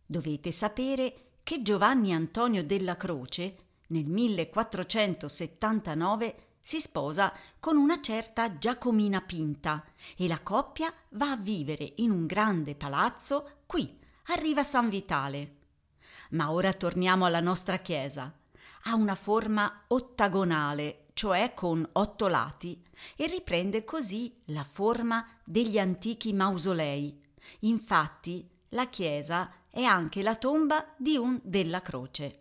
[0.06, 3.56] Dovete sapere che Giovanni Antonio Della Croce
[3.88, 11.94] nel 1479 si sposa con una certa Giacomina Pinta e la coppia va a vivere
[11.98, 15.59] in un grande palazzo qui, a Riva San Vitale.
[16.30, 18.34] Ma ora torniamo alla nostra chiesa.
[18.84, 22.82] Ha una forma ottagonale, cioè con otto lati,
[23.16, 27.22] e riprende così la forma degli antichi mausolei.
[27.62, 32.40] Infatti, la chiesa è anche la tomba di un della croce.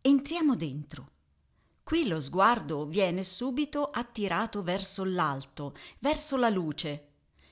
[0.00, 1.10] Entriamo dentro.
[1.82, 7.07] Qui lo sguardo viene subito attirato verso l'alto, verso la luce.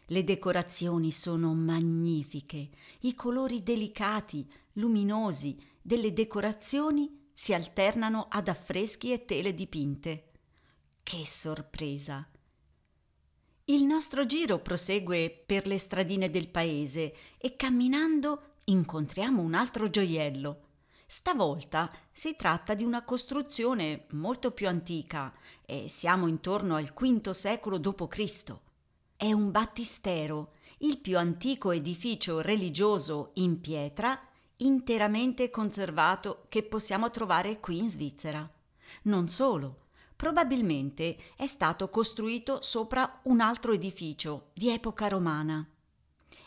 [0.07, 9.25] Le decorazioni sono magnifiche, i colori delicati, luminosi delle decorazioni si alternano ad affreschi e
[9.25, 10.31] tele dipinte.
[11.03, 12.29] Che sorpresa!
[13.65, 20.61] Il nostro giro prosegue per le stradine del paese e camminando incontriamo un altro gioiello.
[21.05, 25.35] Stavolta si tratta di una costruzione molto più antica
[25.65, 28.66] e siamo intorno al V secolo d.C.
[29.19, 34.21] È un battistero, il più antico edificio religioso in pietra
[34.57, 38.47] interamente conservato che possiamo trovare qui in Svizzera.
[39.05, 45.67] Non solo, probabilmente è stato costruito sopra un altro edificio di epoca romana.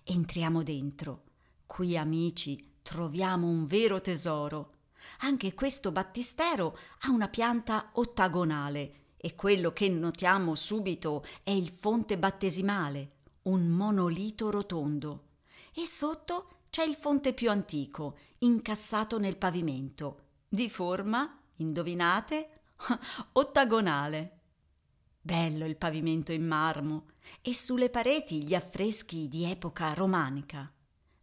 [0.03, 1.23] Entriamo dentro.
[1.65, 4.73] Qui, amici, troviamo un vero tesoro.
[5.21, 12.17] Anche questo battistero ha una pianta ottagonale e quello che notiamo subito è il fonte
[12.17, 13.11] battesimale,
[13.43, 15.25] un monolito rotondo.
[15.73, 22.61] E sotto c'è il fonte più antico, incassato nel pavimento, di forma, indovinate,
[23.33, 24.37] ottagonale.
[25.21, 27.07] Bello il pavimento in marmo
[27.41, 30.71] e sulle pareti gli affreschi di epoca romanica.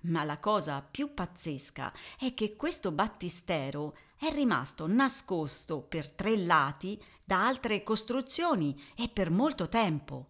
[0.06, 7.00] Ma la cosa più pazzesca è che questo battistero è rimasto nascosto per tre lati
[7.24, 10.28] da altre costruzioni e per molto tempo.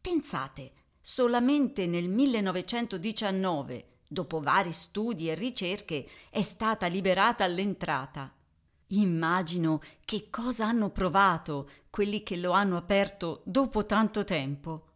[0.00, 8.34] Pensate, solamente nel 1919 dopo vari studi e ricerche, è stata liberata all'entrata.
[8.88, 14.89] Immagino che cosa hanno provato quelli che lo hanno aperto dopo tanto tempo.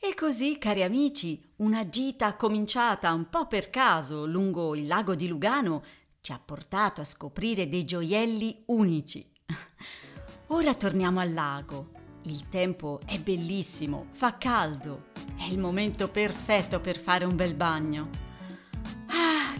[0.00, 5.26] E così, cari amici, una gita cominciata un po' per caso lungo il lago di
[5.26, 5.82] Lugano
[6.20, 9.28] ci ha portato a scoprire dei gioielli unici.
[10.48, 11.90] Ora torniamo al lago.
[12.22, 15.06] Il tempo è bellissimo, fa caldo.
[15.36, 18.26] È il momento perfetto per fare un bel bagno.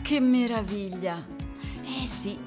[0.01, 1.23] Che meraviglia!
[1.83, 2.39] Eh sì,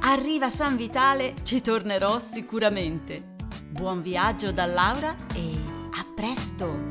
[0.00, 3.34] arriva San Vitale, ci tornerò sicuramente.
[3.68, 5.50] Buon viaggio da Laura e
[5.92, 6.89] a presto!